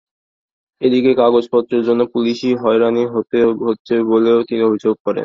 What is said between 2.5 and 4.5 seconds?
হয়রানি হতে হচ্ছে বলেও